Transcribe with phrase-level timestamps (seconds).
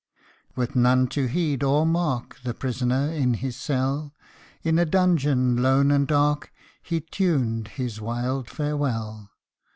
[0.55, 4.15] WITH none to heed or mark The prisoner in his cell,
[4.63, 9.29] In a dungeon, lone and dark, He tuned his wild farewell.